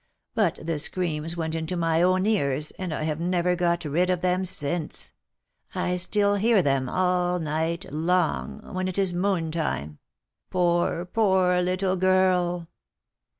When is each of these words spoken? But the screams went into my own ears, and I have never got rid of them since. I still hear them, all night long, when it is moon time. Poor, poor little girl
But 0.33 0.57
the 0.63 0.79
screams 0.79 1.37
went 1.37 1.53
into 1.53 1.77
my 1.77 2.01
own 2.01 2.25
ears, 2.25 2.71
and 2.79 2.91
I 2.91 3.03
have 3.03 3.19
never 3.19 3.55
got 3.55 3.85
rid 3.85 4.09
of 4.09 4.21
them 4.21 4.45
since. 4.45 5.11
I 5.75 5.97
still 5.97 6.37
hear 6.37 6.63
them, 6.63 6.89
all 6.89 7.37
night 7.37 7.85
long, 7.93 8.73
when 8.73 8.87
it 8.87 8.97
is 8.97 9.13
moon 9.13 9.51
time. 9.51 9.99
Poor, 10.49 11.05
poor 11.05 11.61
little 11.61 11.97
girl 11.97 12.67